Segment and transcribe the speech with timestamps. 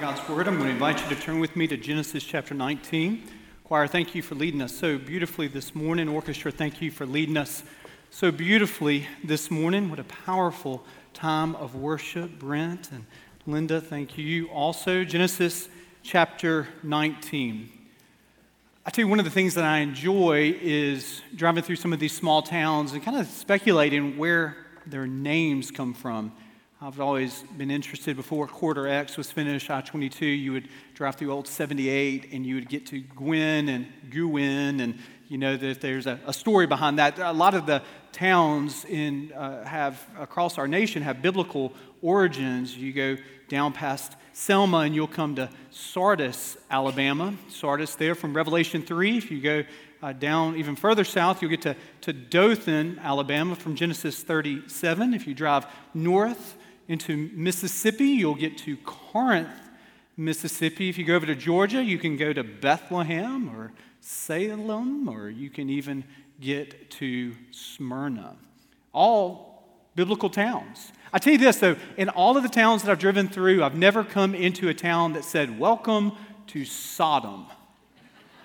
[0.00, 3.22] God's Word, I'm going to invite you to turn with me to Genesis chapter 19.
[3.64, 6.08] Choir, thank you for leading us so beautifully this morning.
[6.08, 7.62] Orchestra, thank you for leading us
[8.08, 9.90] so beautifully this morning.
[9.90, 12.38] What a powerful time of worship.
[12.38, 13.04] Brent and
[13.46, 15.04] Linda, thank you also.
[15.04, 15.68] Genesis
[16.02, 17.68] chapter 19.
[18.86, 22.00] I tell you, one of the things that I enjoy is driving through some of
[22.00, 24.56] these small towns and kind of speculating where
[24.86, 26.32] their names come from.
[26.82, 31.30] I've always been interested before Corridor X was finished, I 22, you would drive through
[31.30, 34.98] Old 78 and you would get to Gwyn and Guin, and
[35.28, 37.18] you know that there's a, a story behind that.
[37.18, 42.74] A lot of the towns in, uh, have across our nation have biblical origins.
[42.74, 47.34] You go down past Selma and you'll come to Sardis, Alabama.
[47.50, 49.18] Sardis there from Revelation 3.
[49.18, 49.64] If you go
[50.02, 55.12] uh, down even further south, you'll get to, to Dothan, Alabama from Genesis 37.
[55.12, 56.56] If you drive north,
[56.90, 59.70] into Mississippi, you'll get to Corinth,
[60.16, 60.88] Mississippi.
[60.88, 63.70] If you go over to Georgia, you can go to Bethlehem or
[64.00, 66.02] Salem, or you can even
[66.40, 68.34] get to Smyrna.
[68.92, 69.62] All
[69.94, 70.90] biblical towns.
[71.12, 73.76] I tell you this, though, in all of the towns that I've driven through, I've
[73.76, 76.10] never come into a town that said, Welcome
[76.48, 77.46] to Sodom.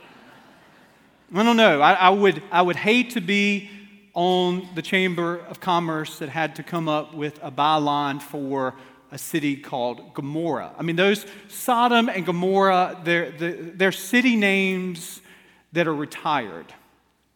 [1.35, 1.81] I don't know.
[1.81, 3.71] I, I, would, I would hate to be
[4.15, 8.73] on the Chamber of Commerce that had to come up with a byline for
[9.11, 10.73] a city called Gomorrah.
[10.77, 15.21] I mean, those Sodom and Gomorrah, they're, they're city names
[15.73, 16.73] that are retired.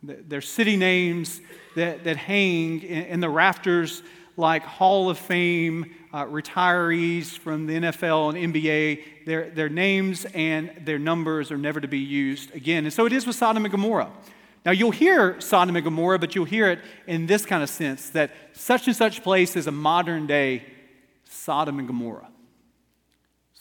[0.01, 1.41] They're city names
[1.75, 4.01] that, that hang in, the rafters
[4.37, 9.25] like Hall of Fame uh, retirees from the NFL and NBA.
[9.25, 12.85] Their, their names and their numbers are never to be used again.
[12.85, 14.09] And so it is with Sodom and Gomorrah.
[14.65, 18.09] Now, you'll hear Sodom and Gomorrah, but you'll hear it in this kind of sense
[18.09, 20.63] that such and such place is a modern day
[21.29, 22.29] Sodom and Gomorrah.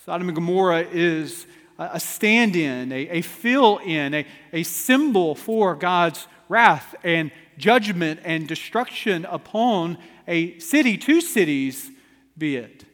[0.04, 1.46] Sodom and Gomorrah is
[1.78, 8.20] a stand in, a, a fill in, a, a symbol for God's wrath and judgment
[8.24, 11.90] and destruction upon a city, two cities,
[12.36, 12.84] be it,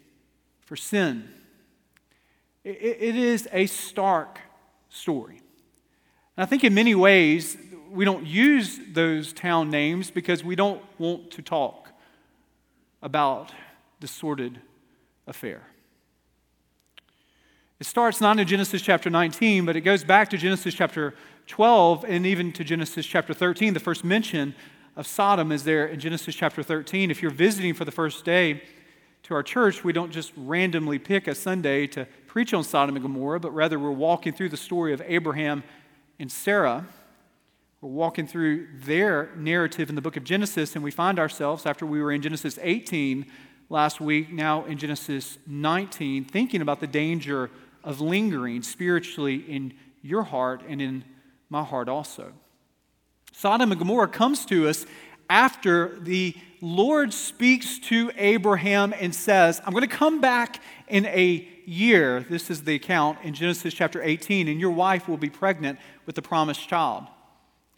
[0.61, 1.29] for sin.
[2.65, 4.41] it, it is a stark
[4.89, 5.41] story.
[6.37, 7.57] And I think in many ways,
[7.95, 11.91] we don't use those town names because we don't want to talk
[13.01, 13.53] about
[14.01, 14.61] the sordid
[15.27, 15.63] affair.
[17.79, 21.15] It starts not in Genesis chapter 19, but it goes back to Genesis chapter
[21.47, 23.75] 12 and even to Genesis chapter 13.
[23.75, 24.55] The first mention
[24.97, 27.11] of Sodom is there in Genesis chapter 13.
[27.11, 28.63] If you're visiting for the first day
[29.25, 33.03] to our church, we don't just randomly pick a Sunday to preach on Sodom and
[33.03, 35.63] Gomorrah, but rather we're walking through the story of Abraham
[36.19, 36.87] and Sarah.
[37.85, 41.85] We're walking through their narrative in the book of Genesis, and we find ourselves, after
[41.85, 43.27] we were in Genesis 18
[43.69, 47.51] last week, now in Genesis 19, thinking about the danger
[47.83, 51.05] of lingering spiritually in your heart and in
[51.51, 52.33] my heart also.
[53.33, 54.87] Sodom and Gomorrah comes to us
[55.29, 61.47] after the Lord speaks to Abraham and says, I'm going to come back in a
[61.67, 62.25] year.
[62.31, 66.15] This is the account in Genesis chapter 18, and your wife will be pregnant with
[66.15, 67.09] the promised child.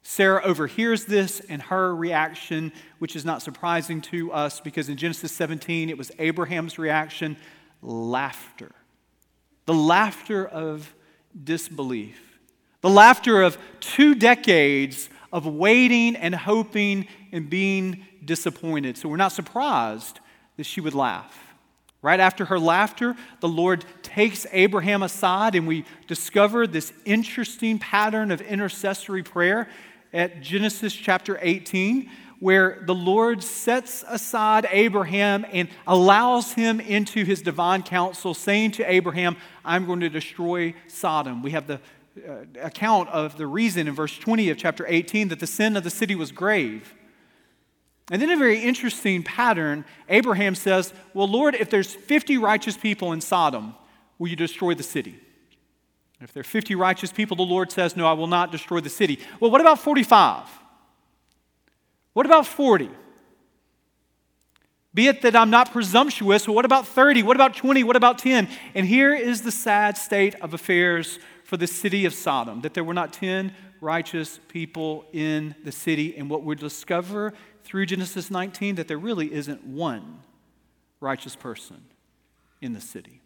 [0.08, 5.32] Sarah overhears this and her reaction, which is not surprising to us because in Genesis
[5.32, 7.36] 17 it was Abraham's reaction
[7.82, 8.70] laughter.
[9.64, 10.94] The laughter of
[11.42, 12.38] disbelief.
[12.82, 18.96] The laughter of two decades of waiting and hoping and being disappointed.
[18.96, 20.20] So we're not surprised
[20.56, 21.36] that she would laugh.
[22.00, 28.30] Right after her laughter, the Lord takes Abraham aside, and we discover this interesting pattern
[28.30, 29.68] of intercessory prayer
[30.16, 32.10] at Genesis chapter 18,
[32.40, 38.90] where the Lord sets aside Abraham and allows him into his divine counsel, saying to
[38.90, 41.42] Abraham, I'm going to destroy Sodom.
[41.42, 41.80] We have the
[42.16, 45.84] uh, account of the reason in verse 20 of chapter 18 that the sin of
[45.84, 46.94] the city was grave.
[48.10, 53.12] And then a very interesting pattern Abraham says, Well, Lord, if there's 50 righteous people
[53.12, 53.74] in Sodom,
[54.18, 55.20] will you destroy the city?
[56.20, 58.88] If there are 50 righteous people, the Lord says, No, I will not destroy the
[58.88, 59.20] city.
[59.40, 60.48] Well, what about 45?
[62.14, 62.90] What about 40?
[64.94, 67.22] Be it that I'm not presumptuous, but what about 30?
[67.22, 67.84] What about 20?
[67.84, 68.48] What about 10?
[68.74, 72.82] And here is the sad state of affairs for the city of Sodom that there
[72.82, 76.16] were not 10 righteous people in the city.
[76.16, 80.20] And what we discover through Genesis 19 that there really isn't one
[81.00, 81.84] righteous person
[82.62, 83.20] in the city.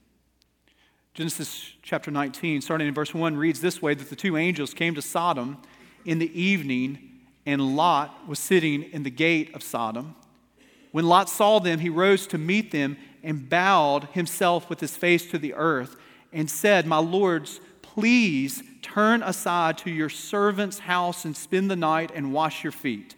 [1.12, 4.94] Genesis chapter 19, starting in verse 1, reads this way that the two angels came
[4.94, 5.58] to Sodom
[6.04, 6.98] in the evening,
[7.44, 10.14] and Lot was sitting in the gate of Sodom.
[10.92, 15.26] When Lot saw them, he rose to meet them and bowed himself with his face
[15.30, 15.96] to the earth.
[16.32, 22.12] and said, My lords, please turn aside to your servant's house and spend the night
[22.14, 23.16] and wash your feet.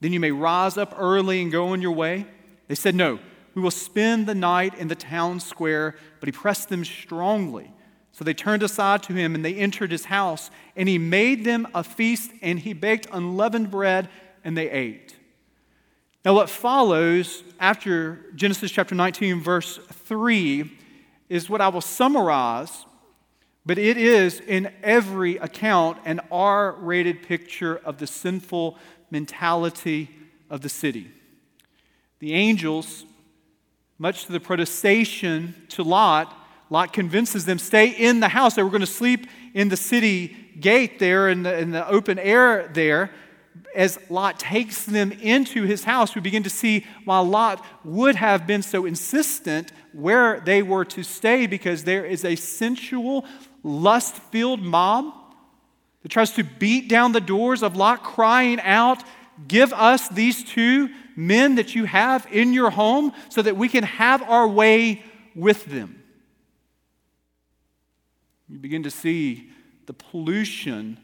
[0.00, 2.26] Then you may rise up early and go on your way.
[2.66, 3.20] They said, No,
[3.54, 5.96] we will spend the night in the town square.
[6.20, 7.72] But he pressed them strongly.
[8.12, 10.50] So they turned aside to him and they entered his house.
[10.76, 14.08] And he made them a feast and he baked unleavened bread
[14.44, 15.16] and they ate.
[16.24, 20.70] Now, what follows after Genesis chapter 19, verse 3,
[21.30, 22.84] is what I will summarize,
[23.64, 28.76] but it is in every account an R rated picture of the sinful
[29.10, 30.10] mentality
[30.50, 31.10] of the city.
[32.18, 33.06] The angels,
[34.00, 36.34] much to the protestation to Lot,
[36.70, 38.54] Lot convinces them stay in the house.
[38.54, 42.18] They were going to sleep in the city gate there in the, in the open
[42.18, 43.10] air there.
[43.76, 48.46] As Lot takes them into his house, we begin to see why Lot would have
[48.46, 53.26] been so insistent where they were to stay because there is a sensual,
[53.62, 55.12] lust filled mob
[56.02, 59.04] that tries to beat down the doors of Lot, crying out,
[59.48, 63.84] Give us these two men that you have in your home so that we can
[63.84, 65.02] have our way
[65.34, 66.02] with them.
[68.48, 69.50] You begin to see
[69.86, 70.98] the pollution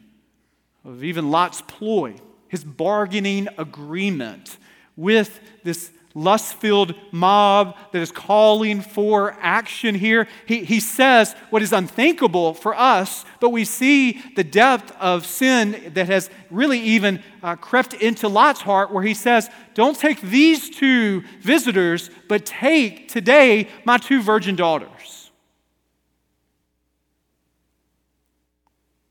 [0.85, 2.17] of even Lot's ploy,
[2.49, 4.59] his bargaining agreement
[4.97, 10.27] with this lust filled mob that is calling for action here.
[10.47, 15.93] He, he says what is unthinkable for us, but we see the depth of sin
[15.95, 20.71] that has really even uh, crept into Lot's heart, where he says, Don't take these
[20.71, 25.31] two visitors, but take today my two virgin daughters.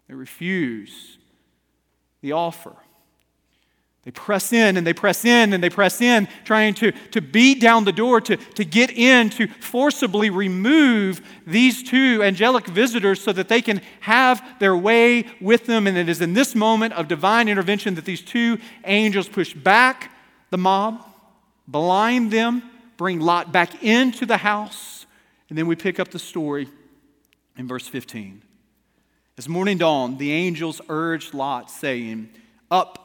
[0.07, 1.19] They refuse
[2.22, 2.75] the offer.
[4.06, 7.60] They press in and they press in and they press in, trying to, to beat
[7.60, 13.34] down the door, to, to get in, to forcibly remove these two angelic visitors so
[13.34, 15.88] that they can have their way with them.
[15.88, 20.12] And it is in this moment of divine intervention that these two angels push back
[20.52, 21.04] the mob,
[21.68, 22.62] blind them,
[22.98, 25.07] bring Lot back into the house.
[25.50, 26.69] And then we pick up the story
[27.57, 28.44] in verse 15.
[29.36, 32.30] As morning dawned, the angels urged Lot, saying,
[32.69, 33.05] Up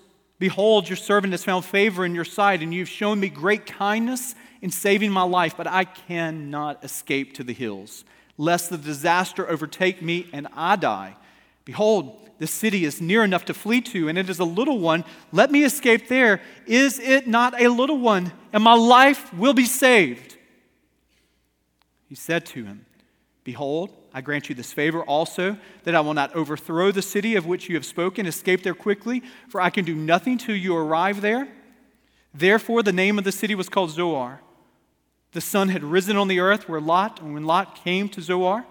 [0.41, 4.33] Behold, your servant has found favor in your sight, and you've shown me great kindness
[4.59, 8.03] in saving my life, but I cannot escape to the hills,
[8.39, 11.15] lest the disaster overtake me and I die.
[11.63, 15.05] Behold, the city is near enough to flee to, and it is a little one.
[15.31, 16.41] Let me escape there.
[16.65, 18.33] Is it not a little one?
[18.51, 20.37] And my life will be saved.
[22.09, 22.87] He said to him,
[23.43, 27.45] Behold, I grant you this favor also, that I will not overthrow the city of
[27.45, 31.21] which you have spoken, escape there quickly, for I can do nothing till you arrive
[31.21, 31.47] there.
[32.33, 34.41] Therefore, the name of the city was called Zoar.
[35.31, 38.65] The sun had risen on the earth where Lot, and when Lot came to Zoar,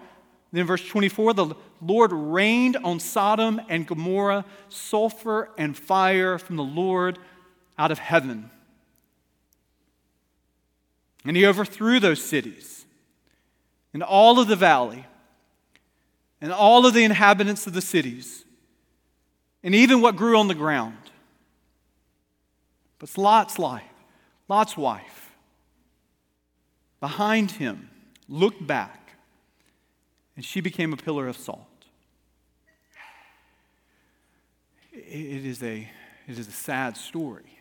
[0.51, 6.63] then verse 24, the Lord rained on Sodom and Gomorrah sulfur and fire from the
[6.63, 7.17] Lord
[7.79, 8.51] out of heaven.
[11.25, 12.85] And he overthrew those cities
[13.93, 15.05] and all of the valley
[16.41, 18.43] and all of the inhabitants of the cities,
[19.63, 20.97] and even what grew on the ground.
[22.97, 23.83] But Lot's life,
[24.47, 25.31] Lot's wife,
[26.99, 27.89] behind him,
[28.27, 29.13] looked back,
[30.35, 31.67] and she became a pillar of salt.
[34.93, 35.89] It is a,
[36.27, 37.57] it is a sad story.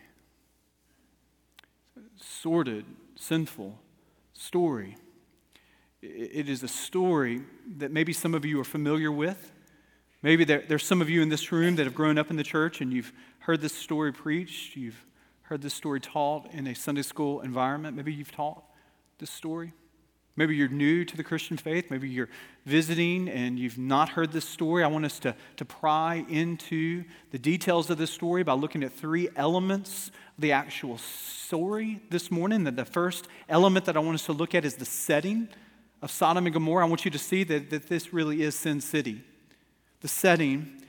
[2.17, 2.85] Sordid,
[3.17, 3.79] sinful
[4.33, 4.97] story.
[6.03, 7.43] It is a story
[7.77, 9.53] that maybe some of you are familiar with.
[10.23, 12.45] Maybe there, there's some of you in this room that have grown up in the
[12.45, 14.77] church and you've heard this story preached.
[14.77, 15.05] You've
[15.43, 17.97] heard this story taught in a Sunday school environment.
[17.97, 18.63] Maybe you've taught
[19.19, 19.75] this story.
[20.37, 21.91] Maybe you're new to the Christian faith.
[21.91, 22.31] Maybe you're
[22.65, 24.83] visiting and you've not heard this story.
[24.83, 28.93] I want us to, to pry into the details of this story by looking at
[28.93, 32.65] three elements of the actual story this morning.
[32.65, 35.49] The, the first element that I want us to look at is the setting
[36.03, 38.81] of Sodom and Gomorrah, I want you to see that, that this really is Sin
[38.81, 39.23] City.
[40.01, 40.83] The setting,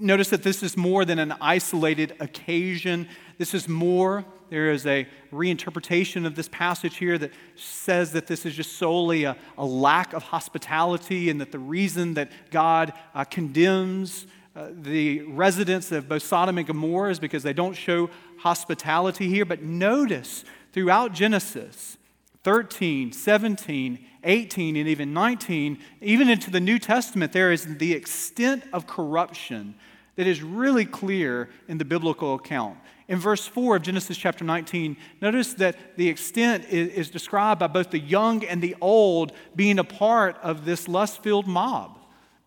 [0.00, 3.08] notice that this is more than an isolated occasion.
[3.38, 8.44] This is more there is a reinterpretation of this passage here that says that this
[8.44, 13.24] is just solely a, a lack of hospitality and that the reason that God uh,
[13.24, 19.26] condemns uh, the residents of both Sodom and Gomorrah is because they don't show hospitality
[19.26, 19.46] here.
[19.46, 21.96] But notice throughout Genesis
[22.44, 28.64] 13, 17, 18, and even 19, even into the New Testament, there is the extent
[28.72, 29.74] of corruption
[30.16, 32.78] that is really clear in the biblical account.
[33.08, 37.66] In verse 4 of Genesis chapter 19, notice that the extent is, is described by
[37.66, 41.98] both the young and the old being a part of this lust filled mob.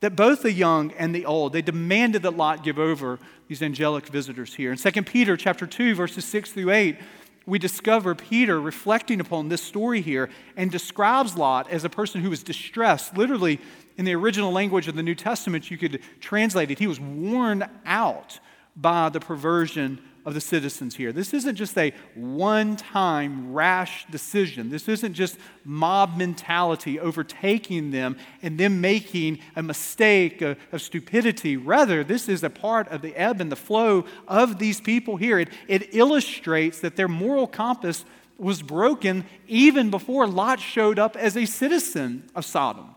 [0.01, 4.07] That both the young and the old, they demanded that Lot give over these angelic
[4.07, 4.71] visitors here.
[4.71, 6.97] In 2 Peter chapter 2, verses 6 through 8,
[7.45, 12.29] we discover Peter reflecting upon this story here and describes Lot as a person who
[12.29, 13.15] was distressed.
[13.17, 13.59] Literally,
[13.97, 16.79] in the original language of the New Testament, you could translate it.
[16.79, 18.39] He was worn out
[18.75, 21.11] by the perversion of the citizens here.
[21.13, 24.69] This isn't just a one time rash decision.
[24.69, 31.57] This isn't just mob mentality overtaking them and them making a mistake of, of, stupidity.
[31.57, 35.39] Rather, this is a part of the ebb and the flow of these people here.
[35.39, 38.03] It, it illustrates that their moral compass
[38.37, 42.95] was broken even before Lot showed up as a citizen of Sodom.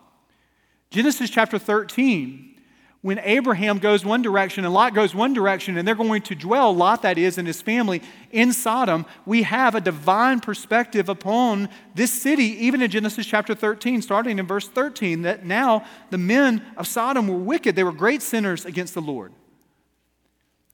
[0.91, 2.58] Genesis chapter 13
[3.01, 6.75] when Abraham goes one direction and Lot goes one direction, and they're going to dwell,
[6.75, 8.03] Lot that is, and his family
[8.33, 14.03] in Sodom, we have a divine perspective upon this city, even in Genesis chapter 13,
[14.03, 17.77] starting in verse 13, that now the men of Sodom were wicked.
[17.77, 19.33] They were great sinners against the Lord.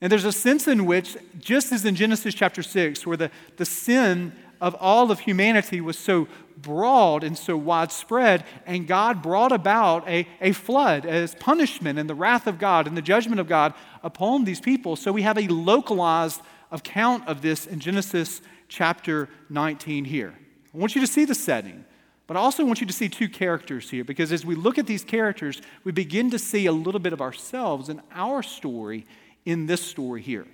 [0.00, 3.64] And there's a sense in which, just as in Genesis chapter 6, where the, the
[3.64, 10.09] sin of all of humanity was so broad and so widespread, and God brought about
[10.09, 13.75] a, a flood as punishment and the wrath of God and the judgment of God
[14.02, 14.97] upon these people.
[14.97, 16.40] So we have a localized
[16.73, 20.33] account of this in Genesis chapter 19 here.
[20.75, 21.85] I want you to see the setting,
[22.26, 24.87] but I also want you to see two characters here because as we look at
[24.87, 29.04] these characters, we begin to see a little bit of ourselves and our story
[29.44, 30.47] in this story here.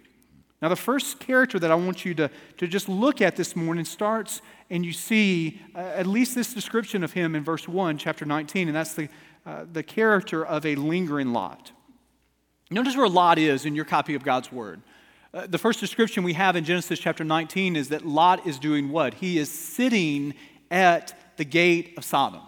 [0.63, 3.87] Now, the first character that I want you to, to just look at this morning
[3.87, 8.27] starts, and you see uh, at least this description of him in verse 1, chapter
[8.27, 9.09] 19, and that's the,
[9.47, 11.73] uh, the character of a lingering Lot.
[12.71, 14.83] Notice where Lot is in your copy of God's Word.
[15.33, 18.91] Uh, the first description we have in Genesis chapter 19 is that Lot is doing
[18.91, 19.15] what?
[19.15, 20.35] He is sitting
[20.71, 22.43] at the gate of Sodom.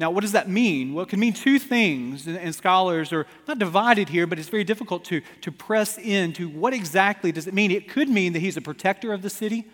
[0.00, 0.94] Now, what does that mean?
[0.94, 4.64] Well, it can mean two things, and, scholars are not divided here, but it's very
[4.64, 7.70] difficult to, to press into what exactly does it mean.
[7.70, 9.66] It could mean that he's a protector of the city,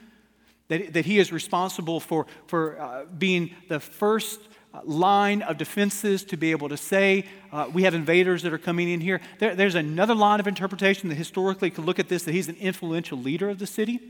[0.66, 4.40] that, that he is responsible for, for uh, being the first
[4.74, 8.58] uh, line of defenses to be able to say, uh, we have invaders that are
[8.58, 9.20] coming in here.
[9.38, 12.56] There, there's another line of interpretation that historically could look at this that he's an
[12.56, 14.00] influential leader of the city.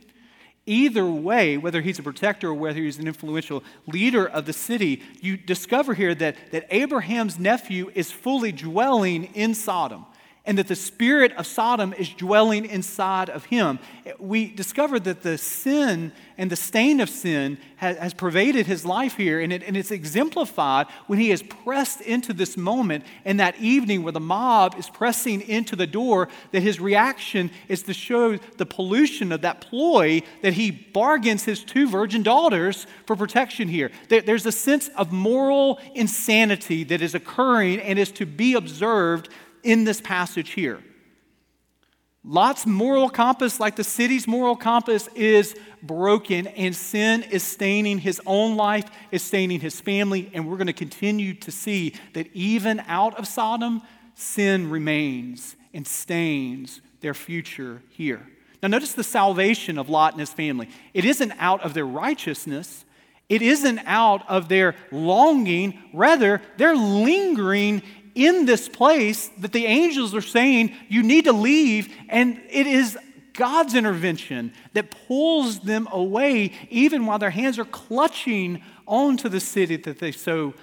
[0.66, 5.00] Either way, whether he's a protector or whether he's an influential leader of the city,
[5.20, 10.06] you discover here that, that Abraham's nephew is fully dwelling in Sodom
[10.46, 13.78] and that the spirit of Sodom is dwelling inside of him.
[14.18, 19.16] We discover that the sin and the stain of sin has, has pervaded his life
[19.16, 23.58] here, and, it, and it's exemplified when he is pressed into this moment in that
[23.58, 28.36] evening where the mob is pressing into the door, that his reaction is to show
[28.36, 33.90] the pollution of that ploy that he bargains his two virgin daughters for protection here.
[34.08, 39.28] There, there's a sense of moral insanity that is occurring and is to be observed
[39.66, 40.80] in this passage here.
[42.28, 48.20] Lot's moral compass, like the city's moral compass, is broken, and sin is staining his
[48.26, 52.80] own life, is staining his family, and we're going to continue to see that even
[52.88, 53.80] out of Sodom,
[54.14, 58.26] sin remains and stains their future here.
[58.60, 60.68] Now, notice the salvation of Lot and his family.
[60.94, 62.84] It isn't out of their righteousness,
[63.28, 65.78] it isn't out of their longing.
[65.92, 67.82] Rather, they're lingering
[68.16, 72.98] in this place that the angels are saying you need to leave, and it is
[73.34, 79.76] God's intervention that pulls them away, even while their hands are clutching onto the city
[79.76, 80.54] that they so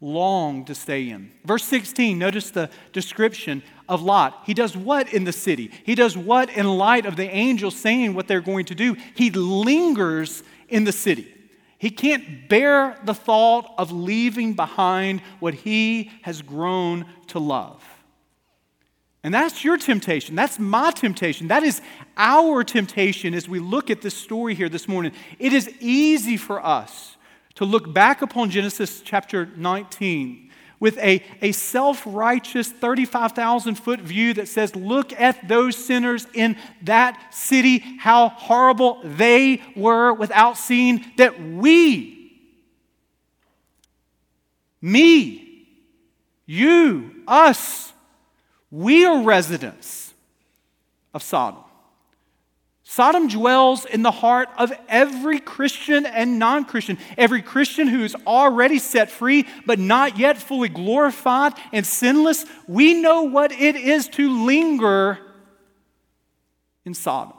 [0.00, 1.32] long to stay in.
[1.44, 4.42] Verse 16, notice the description of Lot.
[4.44, 5.70] He does what in the city?
[5.84, 8.96] He does what in light of the angels saying what they're going to do?
[9.14, 11.32] He lingers in the city.
[11.78, 17.84] He can't bear the thought of leaving behind what he has grown to love.
[19.22, 20.36] And that's your temptation.
[20.36, 21.48] That's my temptation.
[21.48, 21.82] That is
[22.16, 25.12] our temptation as we look at this story here this morning.
[25.38, 27.16] It is easy for us
[27.56, 30.45] to look back upon Genesis chapter 19
[30.78, 36.56] with a, a self righteous 35,000 foot view that says, Look at those sinners in
[36.82, 42.32] that city, how horrible they were, without seeing that we,
[44.80, 45.66] me,
[46.46, 47.92] you, us,
[48.70, 50.14] we are residents
[51.14, 51.65] of Sodom.
[52.88, 58.14] Sodom dwells in the heart of every Christian and non Christian, every Christian who is
[58.24, 62.46] already set free but not yet fully glorified and sinless.
[62.68, 65.18] We know what it is to linger
[66.84, 67.36] in Sodom.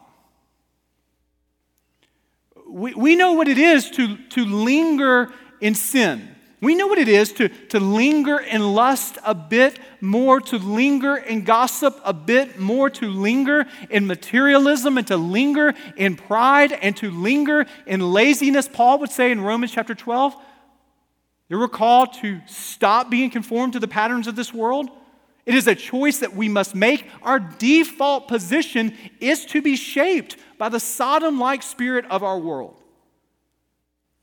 [2.69, 6.35] We, we know what it is to, to linger in sin.
[6.59, 11.15] We know what it is to, to linger and lust a bit more, to linger
[11.15, 16.97] and gossip a bit more, to linger in materialism and to linger in pride and
[16.97, 18.67] to linger in laziness.
[18.67, 20.35] Paul would say in Romans chapter 12,
[21.49, 24.89] you are called to stop being conformed to the patterns of this world.
[25.45, 27.07] It is a choice that we must make.
[27.21, 32.81] Our default position is to be shaped by the Sodom like spirit of our world.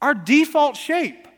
[0.03, 1.29] Our default shape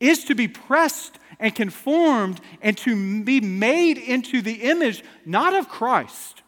[0.00, 5.68] is to be pressed and conformed and to be made into the image not of
[5.68, 6.42] Christ,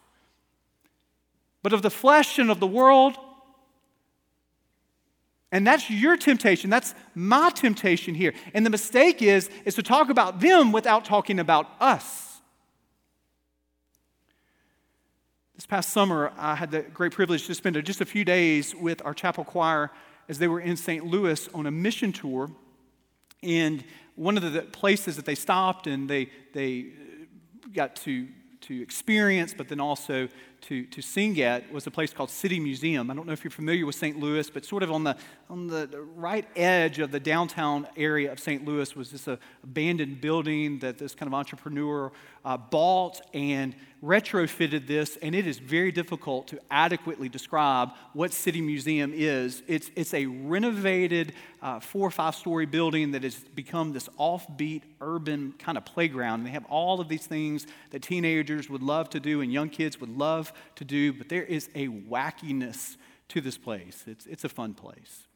[1.61, 3.15] but of the flesh and of the world.
[5.51, 6.71] And that's your temptation.
[6.71, 8.33] That's my temptation here.
[8.55, 12.41] And the mistake is, is to talk about them without talking about us.
[15.55, 19.03] This past summer, I had the great privilege to spend just a few days with
[19.05, 19.91] our chapel choir
[20.27, 21.05] as they were in St.
[21.05, 22.49] Louis on a mission tour
[23.43, 23.83] and
[24.15, 26.87] one of the places that they stopped and they, they
[27.73, 28.27] got to,
[28.61, 30.27] to experience, but then also
[30.61, 33.11] to, to sing at, was a place called City Museum.
[33.11, 34.17] I don't know if you're familiar with St.
[34.17, 35.17] Louis, but sort of on the,
[35.49, 38.63] on the right edge of the downtown area of St.
[38.63, 42.11] Louis was this uh, abandoned building that this kind of entrepreneur
[42.45, 48.59] uh, bought and retrofitted this, and it is very difficult to adequately describe what City
[48.59, 49.63] Museum is.
[49.67, 54.81] It's, it's a renovated uh, four or five story building that has become this offbeat
[54.99, 56.41] urban kind of playground.
[56.41, 59.69] And they have all of these things that teenagers would love to do and young
[59.69, 62.97] kids would love to do, but there is a wackiness
[63.29, 64.03] to this place.
[64.05, 65.27] It's, it's a fun place.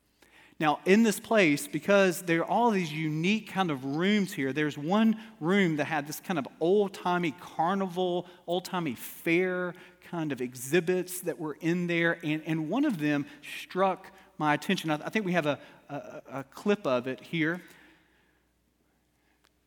[0.59, 4.77] Now, in this place, because there are all these unique kind of rooms here, there's
[4.77, 9.75] one room that had this kind of old timey carnival, old timey fair
[10.09, 12.17] kind of exhibits that were in there.
[12.23, 13.27] And, and one of them
[13.61, 14.89] struck my attention.
[14.89, 17.61] I, I think we have a, a, a clip of it here.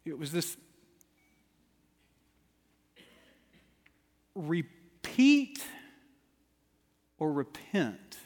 [0.05, 0.57] It was this
[4.35, 5.63] repeat
[7.19, 8.17] or repent.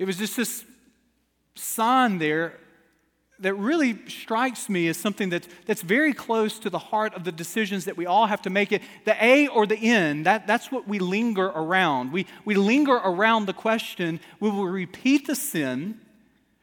[0.00, 0.64] It was just this
[1.56, 2.54] sign there
[3.40, 7.32] that really strikes me as something that's, that's very close to the heart of the
[7.32, 8.80] decisions that we all have to make it.
[9.04, 12.12] The a or the n that, that's what we linger around.
[12.12, 16.00] We, we linger around the question will we repeat the sin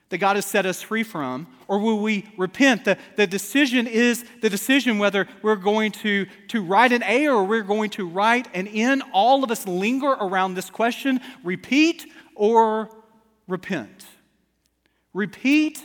[0.09, 2.85] that god has set us free from or will we repent?
[2.85, 7.43] The, the decision is the decision whether we're going to, to write an a or
[7.43, 9.03] we're going to write an n.
[9.13, 12.89] All of us linger around this question repeat or
[13.47, 14.05] repent.
[15.13, 15.83] Repeat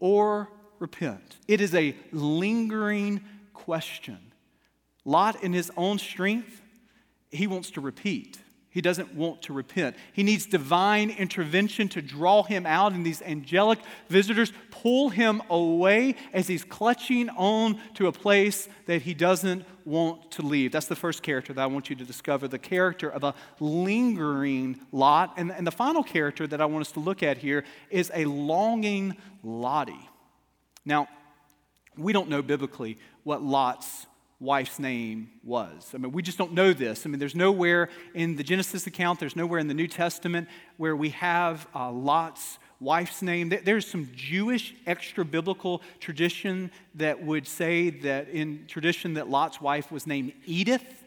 [0.00, 1.36] or repent.
[1.48, 3.22] It is a lingering
[3.54, 4.18] question.
[5.04, 6.62] Lot, in his own strength,
[7.30, 8.38] he wants to repeat.
[8.68, 9.96] He doesn't want to repent.
[10.12, 16.16] He needs divine intervention to draw him out, and these angelic visitors pull him away
[16.34, 20.72] as he's clutching on to a place that he doesn't want to leave.
[20.72, 24.80] That's the first character that I want you to discover the character of a lingering
[24.92, 25.34] Lot.
[25.36, 28.24] And, and the final character that I want us to look at here is a
[28.24, 30.08] longing Lottie.
[30.84, 31.08] Now,
[31.96, 34.06] we don't know biblically what Lot's
[34.38, 35.92] wife's name was.
[35.94, 37.06] I mean, we just don't know this.
[37.06, 40.94] I mean, there's nowhere in the Genesis account, there's nowhere in the New Testament where
[40.94, 43.52] we have uh, Lot's wife's name.
[43.64, 49.90] There's some Jewish extra biblical tradition that would say that in tradition that Lot's wife
[49.90, 51.04] was named Edith.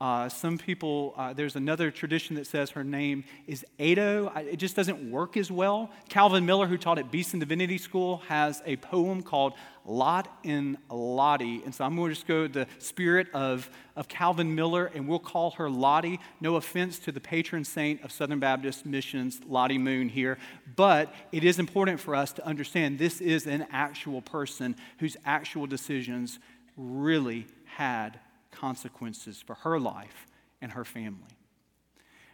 [0.00, 4.30] Uh, some people, uh, there's another tradition that says her name is Ado.
[4.36, 5.90] It just doesn't work as well.
[6.08, 11.62] Calvin Miller, who taught at Beeson Divinity School, has a poem called Lot and Lottie.
[11.64, 15.18] And so I'm going to just go the spirit of, of Calvin Miller, and we'll
[15.18, 16.20] call her Lottie.
[16.40, 20.38] No offense to the patron saint of Southern Baptist Missions, Lottie Moon here.
[20.76, 25.66] But it is important for us to understand this is an actual person whose actual
[25.66, 26.38] decisions
[26.76, 30.26] really had consequences for her life
[30.60, 31.38] and her family.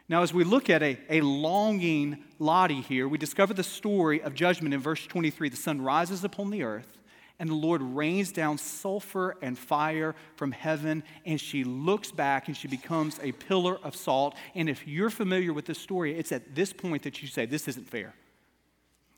[0.09, 4.35] Now, as we look at a, a longing Lottie here, we discover the story of
[4.35, 5.49] judgment in verse 23.
[5.49, 6.99] The sun rises upon the earth,
[7.39, 12.57] and the Lord rains down sulfur and fire from heaven, and she looks back and
[12.57, 14.37] she becomes a pillar of salt.
[14.55, 17.67] And if you're familiar with this story, it's at this point that you say, This
[17.67, 18.15] isn't fair.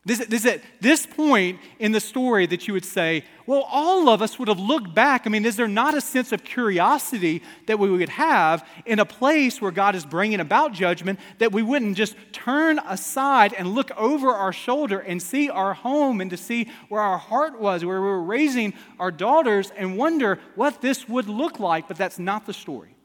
[0.06, 4.22] This, this, at this point in the story that you would say, well, all of
[4.22, 5.26] us would have looked back.
[5.26, 9.04] I mean, is there not a sense of curiosity that we would have in a
[9.04, 13.90] place where God is bringing about judgment that we wouldn't just turn aside and look
[13.96, 18.00] over our shoulder and see our home and to see where our heart was, where
[18.00, 21.88] we were raising our daughters and wonder what this would look like?
[21.88, 22.95] But that's not the story.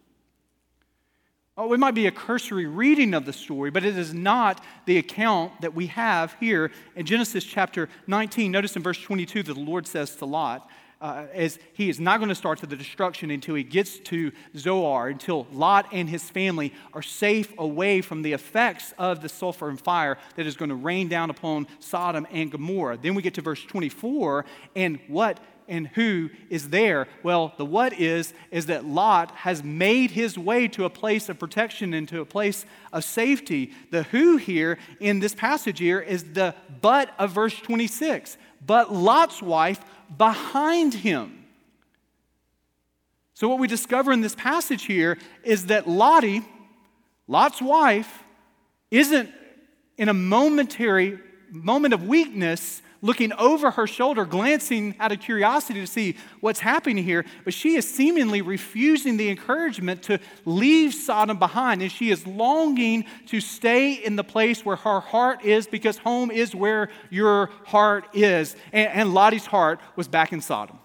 [1.64, 4.98] Oh, it might be a cursory reading of the story, but it is not the
[4.98, 8.52] account that we have here in Genesis chapter 19.
[8.52, 10.68] Notice in verse 22 that the Lord says to Lot,
[11.02, 14.32] uh, as he is not going to start to the destruction until he gets to
[14.58, 19.70] Zoar, until Lot and his family are safe away from the effects of the sulfur
[19.70, 22.98] and fire that is going to rain down upon Sodom and Gomorrah.
[22.98, 24.46] Then we get to verse 24,
[24.76, 25.40] and what
[25.72, 27.08] and who is there?
[27.24, 31.40] Well, the what is, is that Lot has made his way to a place of
[31.40, 33.72] protection and to a place of safety.
[33.90, 38.38] The who here in this passage here is the but of verse 26.
[38.64, 39.80] But Lot's wife
[40.16, 41.46] behind him.
[43.34, 46.46] So, what we discover in this passage here is that Lottie,
[47.28, 48.24] Lot's wife,
[48.92, 49.32] isn't
[49.98, 51.18] in a momentary
[51.50, 57.04] moment of weakness looking over her shoulder, glancing out of curiosity to see what's happening
[57.04, 57.26] here.
[57.44, 61.82] But she is seemingly refusing the encouragement to leave Sodom behind.
[61.82, 66.32] And she is longing to stay in the place where her heart is because home
[66.32, 68.56] is where your heart is.
[68.72, 70.81] And, and Lottie's heart was back in Sodom.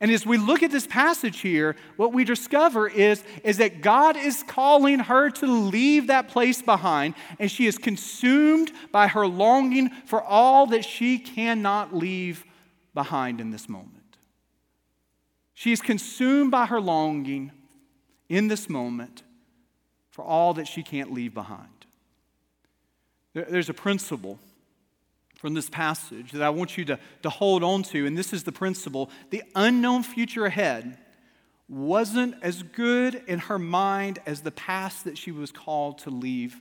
[0.00, 4.16] And as we look at this passage here, what we discover is, is that God
[4.16, 9.90] is calling her to leave that place behind, and she is consumed by her longing
[10.06, 12.44] for all that she cannot leave
[12.94, 14.16] behind in this moment.
[15.52, 17.52] She is consumed by her longing
[18.30, 19.22] in this moment
[20.08, 21.68] for all that she can't leave behind.
[23.34, 24.38] There's a principle
[25.40, 28.44] from this passage that I want you to, to hold on to, and this is
[28.44, 30.98] the principle the unknown future ahead
[31.66, 36.60] wasn't as good in her mind as the past that she was called to leave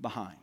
[0.00, 0.38] behind.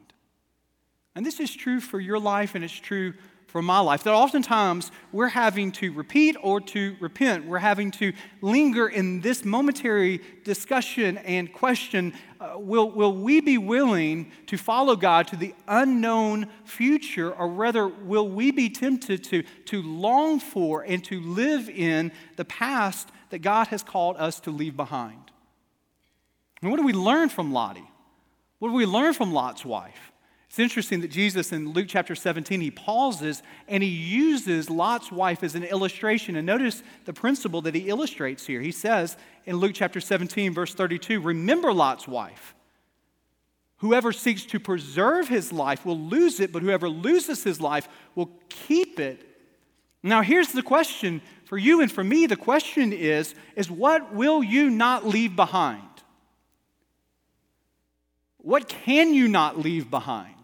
[1.16, 3.16] And this is true for your life, and it's true
[3.52, 4.04] for my life.
[4.04, 7.46] That oftentimes we're having to repeat or to repent.
[7.46, 13.58] We're having to linger in this momentary discussion and question uh, will, will we be
[13.58, 19.44] willing to follow God to the unknown future, or rather, will we be tempted to,
[19.66, 24.52] to long for and to live in the past that God has called us to
[24.52, 25.30] leave behind?
[26.62, 27.90] And what do we learn from Lottie?
[28.60, 30.11] What do we learn from Lot's wife?
[30.52, 35.44] It's interesting that Jesus in Luke chapter 17, he pauses and he uses Lot's wife
[35.44, 36.36] as an illustration.
[36.36, 38.60] And notice the principle that he illustrates here.
[38.60, 42.54] He says in Luke chapter 17, verse 32, Remember Lot's wife.
[43.78, 48.30] Whoever seeks to preserve his life will lose it, but whoever loses his life will
[48.50, 49.26] keep it.
[50.04, 52.26] Now, here's the question for you and for me.
[52.26, 55.82] The question is, is what will you not leave behind?
[58.40, 60.41] What can you not leave behind?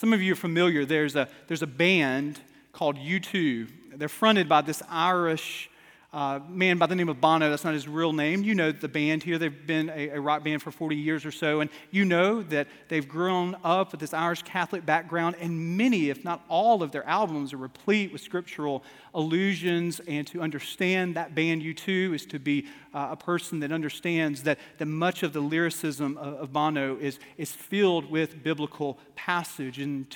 [0.00, 0.86] Some of you are familiar.
[0.86, 2.40] There's a, there's a band
[2.72, 3.68] called U2.
[3.96, 5.69] They're fronted by this Irish
[6.12, 7.50] uh, man by the name of Bono.
[7.50, 8.42] That's not his real name.
[8.42, 9.38] You know the band here.
[9.38, 11.60] They've been a, a, rock band for 40 years or so.
[11.60, 15.36] And you know that they've grown up with this Irish Catholic background.
[15.40, 18.82] And many, if not all, of their albums are replete with scriptural
[19.14, 20.00] allusions.
[20.08, 24.58] And to understand that band, U2, is to be uh, a person that understands that,
[24.78, 29.78] that much of the lyricism of, of Bono is, is filled with biblical passage.
[29.78, 30.06] In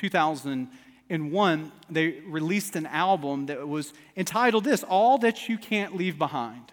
[1.08, 6.72] 2001, they released an album that was entitled This All That You Can't Leave Behind.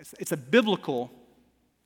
[0.00, 1.10] It's, it's a biblical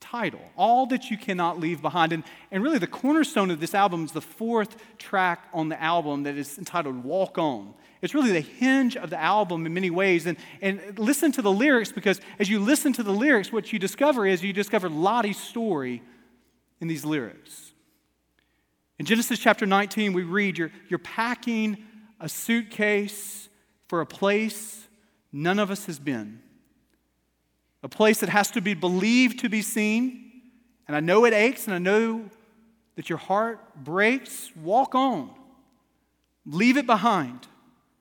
[0.01, 2.13] title, All That You Cannot Leave Behind.
[2.13, 6.25] And, and really, the cornerstone of this album is the fourth track on the album
[6.25, 7.75] that is entitled Walk On.
[8.03, 10.27] It's really the hinge of the album in many ways.
[10.27, 13.79] And, and listen to the lyrics because as you listen to the lyrics, what you
[13.79, 16.03] discover is you discover Lottie's story
[16.81, 17.66] in these lyrics.
[18.99, 21.85] In Genesis chapter 19, we read, You're, you're packing
[22.19, 23.49] a suitcase
[23.89, 24.87] for a place
[25.33, 26.41] none of us has been,
[27.83, 30.23] a place that has to be believed to be seen.
[30.89, 32.31] And I know it aches, and I know
[32.95, 34.51] that your heart breaks.
[34.57, 35.31] Walk on,
[36.47, 37.47] leave it behind.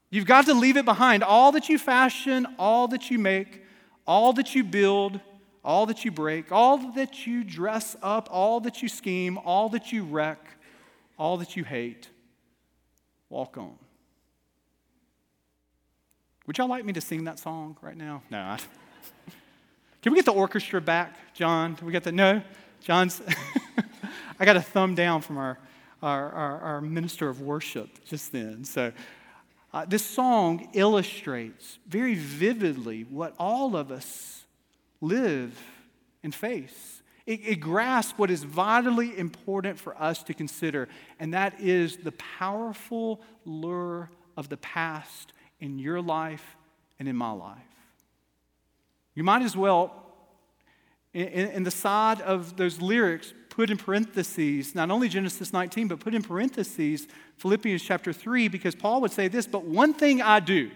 [0.10, 1.23] You've got to leave it behind.
[1.23, 3.63] All that you fashion, all that you make,
[4.08, 5.19] all that you build,
[5.63, 9.91] all that you break, all that you dress up, all that you scheme, all that
[9.91, 10.54] you wreck,
[11.17, 12.10] all that you hate,
[13.30, 13.75] walk on.
[16.45, 18.21] Would y'all like me to sing that song right now?
[18.30, 18.39] No.
[18.39, 18.58] I,
[20.01, 21.75] can we get the orchestra back, John?
[21.75, 22.41] Can we get the no?
[22.82, 23.21] John's.
[24.39, 25.58] I got a thumb down from our,
[26.04, 28.63] our, our, our minister of worship just then.
[28.65, 28.91] So
[29.73, 34.43] uh, this song illustrates very vividly what all of us
[35.01, 35.60] live
[36.23, 36.94] and face.
[37.25, 40.88] It, it grasps what is vitally important for us to consider,
[41.19, 46.55] and that is the powerful lure of the past in your life
[46.99, 47.57] and in my life.
[49.15, 49.93] You might as well,
[51.13, 56.01] in, in, the side of those lyrics, put in parentheses not only Genesis 19, but
[56.01, 57.07] put in parentheses
[57.38, 60.69] Philippians chapter 3, because Paul would say this But one thing I do,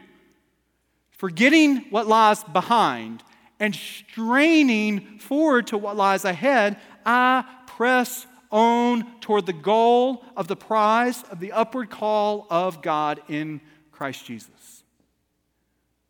[1.12, 3.24] forgetting what lies behind
[3.60, 10.56] and straining forward to what lies ahead, I press on toward the goal of the
[10.56, 14.84] prize of the upward call of God in Christ Jesus.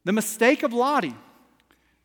[0.06, 1.16] The mistake of Lottie,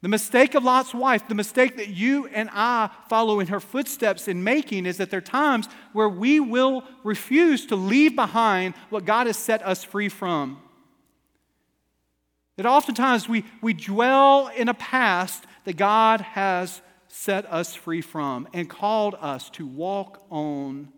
[0.03, 4.29] the mistake of Lot's wife, the mistake that you and I follow in her footsteps
[4.29, 9.05] in making is that there are times where we will refuse to leave behind what
[9.05, 10.61] God has set us free from.
[12.57, 18.49] That oftentimes we, we dwell in a past that God has set us free from
[18.53, 20.89] and called us to walk on.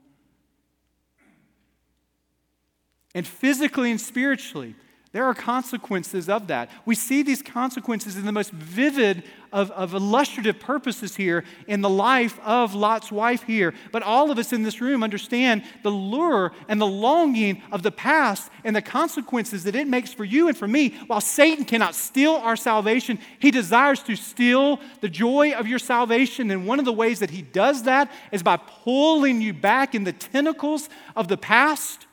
[3.14, 4.75] And physically and spiritually,
[5.12, 6.69] there are consequences of that.
[6.85, 11.88] We see these consequences in the most vivid of, of, illustrative purposes here in the
[11.88, 13.73] life of Lot's wife here.
[13.92, 17.92] But all of us in this room understand the lure and the longing of the
[17.92, 20.90] past and the consequences that it makes for you and for me.
[21.07, 26.51] While Satan cannot steal our salvation, he desires to steal the joy of your salvation.
[26.51, 30.05] And one of the ways that he does that is by pulling you back in
[30.05, 32.07] the tentacles of the past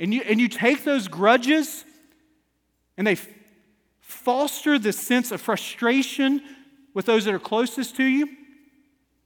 [0.00, 1.84] And you, and you take those grudges
[2.96, 3.18] and they
[4.00, 6.42] foster this sense of frustration
[6.94, 8.28] with those that are closest to you.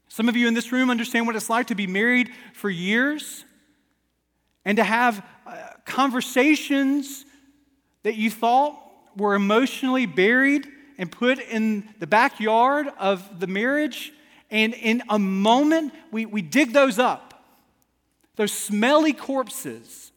[0.09, 3.45] Some of you in this room understand what it's like to be married for years
[4.65, 7.25] and to have uh, conversations
[8.03, 8.77] that you thought
[9.17, 10.67] were emotionally buried
[10.99, 14.13] and put in the backyard of the marriage.
[14.51, 17.45] And in a moment, we, we dig those up,
[18.35, 20.11] those smelly corpses.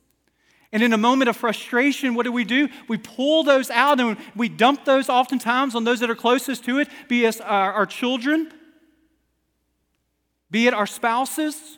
[0.71, 2.67] And in a moment of frustration, what do we do?
[2.87, 6.79] We pull those out and we dump those oftentimes on those that are closest to
[6.79, 8.51] it, be it our, our children,
[10.51, 11.77] be it our spouses.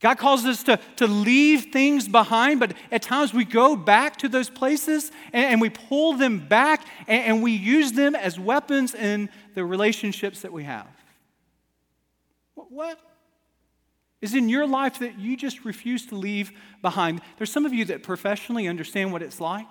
[0.00, 4.28] God calls us to, to leave things behind, but at times we go back to
[4.28, 8.94] those places and, and we pull them back and, and we use them as weapons
[8.94, 10.88] in the relationships that we have.
[12.54, 12.70] What?
[12.70, 13.15] what?
[14.22, 16.52] Is in your life that you just refuse to leave
[16.82, 17.20] behind.
[17.36, 19.68] There's some of you that professionally understand what it's like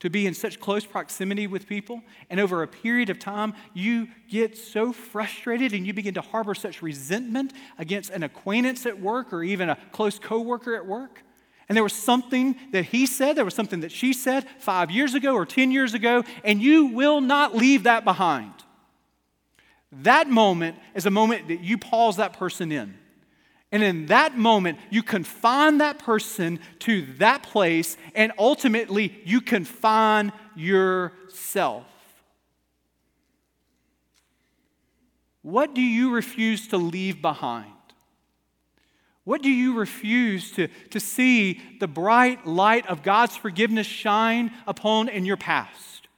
[0.00, 4.08] to be in such close proximity with people, and over a period of time, you
[4.28, 9.32] get so frustrated and you begin to harbor such resentment against an acquaintance at work
[9.32, 11.22] or even a close coworker at work.
[11.68, 15.14] And there was something that he said, there was something that she said five years
[15.14, 18.54] ago or 10 years ago, and you will not leave that behind.
[19.92, 22.96] That moment is a moment that you pause that person in.
[23.72, 30.32] And in that moment, you confine that person to that place, and ultimately, you confine
[30.56, 31.86] yourself.
[35.42, 37.72] What do you refuse to leave behind?
[39.24, 45.08] What do you refuse to, to see the bright light of God's forgiveness shine upon
[45.08, 46.08] in your past?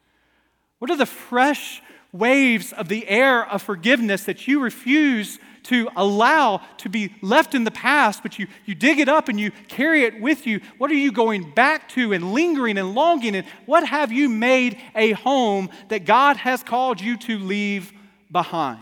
[0.79, 6.61] What are the fresh waves of the air of forgiveness that you refuse to allow
[6.79, 10.05] to be left in the past, but you, you dig it up and you carry
[10.05, 10.61] it with you.
[10.79, 13.37] What are you going back to and lingering and longing?
[13.37, 17.92] And what have you made a home that God has called you to leave
[18.31, 18.81] behind?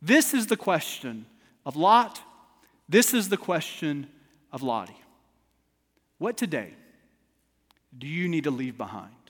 [0.00, 1.26] This is the question
[1.64, 2.20] of Lot.
[2.88, 4.06] This is the question
[4.52, 5.00] of Lottie.
[6.18, 6.74] What today
[7.96, 9.23] do you need to leave behind?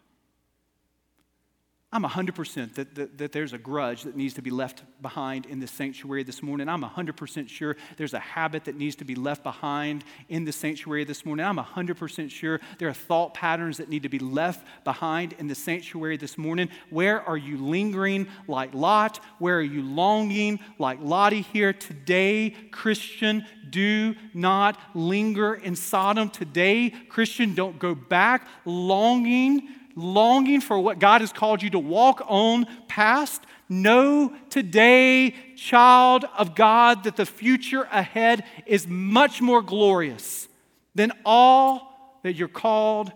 [1.94, 5.61] I'm 100% that, that, that, there's a grudge that needs to be left behind in
[5.61, 6.68] the sanctuary this morning.
[6.68, 11.04] I'm 100% sure there's a habit that needs to be left behind in the sanctuary
[11.04, 11.46] this morning.
[11.46, 15.54] I'm 100% sure there are thought patterns that need to be left behind in the
[15.54, 16.68] sanctuary this morning.
[16.90, 19.20] Where are you lingering like Lot?
[19.38, 22.57] Where are you longing like Lottie here today?
[22.72, 26.28] Christian, do not linger in Sodom.
[26.28, 32.22] Today, Christian, don't go back longing longing for what God has called you to walk
[32.26, 40.48] on past, know today, child of God, that the future ahead is much more glorious
[40.94, 43.12] than all that you're called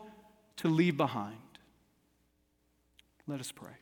[0.56, 1.36] to leave behind.
[3.26, 3.77] Let us pray.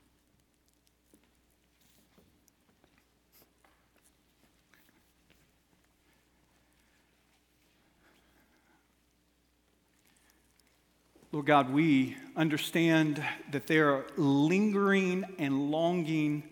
[11.32, 16.44] Lord God, we understand that there are lingering and longing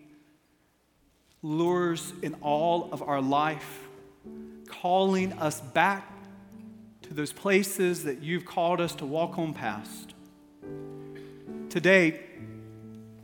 [1.41, 3.87] lures in all of our life,
[4.67, 6.11] calling us back
[7.03, 10.13] to those places that you've called us to walk on past.
[11.69, 12.24] Today,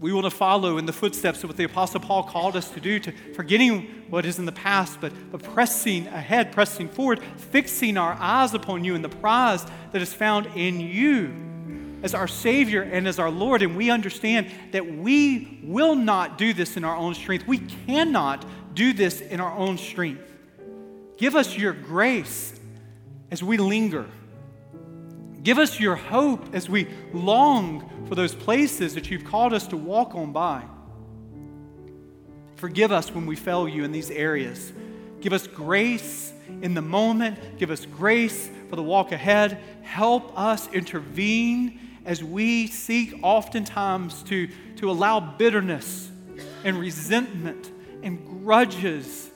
[0.02, 2.80] we want to follow in the footsteps of what the Apostle Paul called us to
[2.82, 7.98] do, to forgetting what is in the past, but, but pressing ahead, pressing forward, fixing
[7.98, 11.32] our eyes upon you and the prize that is found in you
[12.02, 16.52] as our Savior and as our Lord, and we understand that we will not do
[16.52, 17.48] this in our own strength.
[17.48, 20.24] We cannot do this in our own strength.
[21.18, 22.60] Give us your grace
[23.30, 24.08] as we linger.
[25.44, 29.78] Give us your hope as we long for those places that you've called us to
[29.78, 30.64] walk on by.
[32.58, 34.72] Forgive us when we fail you in these areas.
[35.20, 37.58] Give us grace in the moment.
[37.58, 39.58] Give us grace for the walk ahead.
[39.82, 46.12] Help us intervene as we seek oftentimes to, to allow bitterness
[46.64, 47.72] and resentment
[48.04, 49.31] and grudges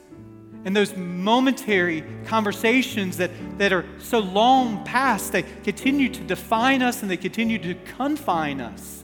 [0.65, 7.01] and those momentary conversations that, that are so long past, they continue to define us
[7.01, 9.03] and they continue to confine us.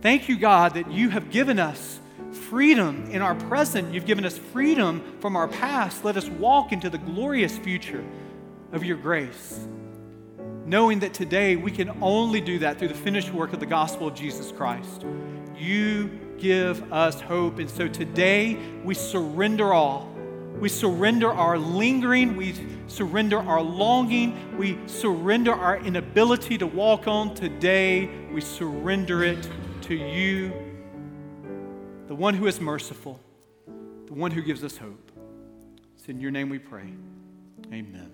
[0.00, 2.00] Thank you, God, that you have given us
[2.48, 3.94] freedom in our present.
[3.94, 6.04] You've given us freedom from our past.
[6.04, 8.04] Let us walk into the glorious future
[8.72, 9.68] of your grace
[10.66, 14.08] knowing that today we can only do that through the finished work of the gospel
[14.08, 15.04] of Jesus Christ.
[15.56, 16.08] You
[16.38, 17.58] give us hope.
[17.58, 20.13] And so today we surrender all.
[20.58, 22.36] We surrender our lingering.
[22.36, 22.54] We
[22.86, 24.56] surrender our longing.
[24.56, 27.34] We surrender our inability to walk on.
[27.34, 29.48] Today we surrender it
[29.82, 30.50] to you,
[32.06, 33.20] the one who is merciful,
[34.06, 35.12] the one who gives us hope.
[35.94, 36.94] It's in your name we pray.
[37.70, 38.13] Amen.